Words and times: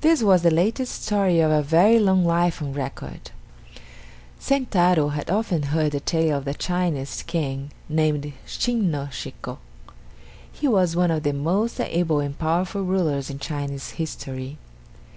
This 0.00 0.22
was 0.22 0.42
the 0.42 0.50
latest 0.52 1.04
story 1.06 1.40
of 1.40 1.50
a 1.50 1.60
very 1.60 1.98
long 1.98 2.24
life 2.24 2.62
on 2.62 2.72
record. 2.72 3.32
Sentaro 4.38 5.08
had 5.08 5.28
often 5.28 5.64
heard 5.74 5.90
the 5.90 5.98
tale 5.98 6.38
of 6.38 6.44
the 6.44 6.54
Chinese 6.54 7.24
King 7.24 7.72
named 7.88 8.32
Shin 8.46 8.92
no 8.92 9.08
Shiko. 9.10 9.58
He 10.52 10.68
was 10.68 10.94
one 10.94 11.10
of 11.10 11.24
the 11.24 11.32
most 11.32 11.80
able 11.80 12.20
and 12.20 12.38
powerful 12.38 12.82
rulers 12.84 13.28
in 13.28 13.40
Chinese 13.40 13.90
history. 13.90 14.56